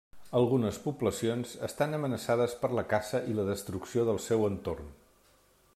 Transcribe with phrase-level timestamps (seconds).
[0.37, 4.91] Algunes poblacions estan amenaçades per la caça i la destrucció del seu entorn.